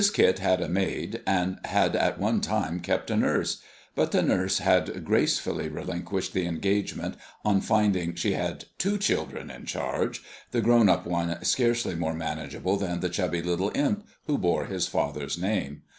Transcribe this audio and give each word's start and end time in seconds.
Kit 0.13 0.39
had 0.39 0.61
a 0.61 0.67
maid, 0.67 1.21
and 1.27 1.59
had 1.63 1.95
at 1.95 2.17
one 2.17 2.41
time 2.41 2.79
kept 2.79 3.11
a 3.11 3.15
nurse; 3.15 3.61
but 3.93 4.11
the 4.11 4.23
nurse 4.23 4.57
had 4.57 5.05
gracefully 5.05 5.69
relinquished 5.69 6.33
the 6.33 6.47
engagement 6.47 7.13
on 7.45 7.61
finding 7.61 8.15
she 8.15 8.31
had 8.33 8.65
two 8.79 8.97
children 8.97 9.51
in 9.51 9.67
charge, 9.67 10.23
the 10.49 10.59
grown 10.59 10.89
up 10.89 11.05
one 11.05 11.37
scarcely 11.45 11.93
more 11.93 12.15
manageable 12.15 12.77
than 12.77 12.99
the 12.99 13.09
chubby 13.09 13.43
little 13.43 13.71
imp 13.75 14.03
who 14.25 14.39
bore 14.39 14.65
his 14.65 14.87
father's 14.87 15.37
name. 15.37 15.83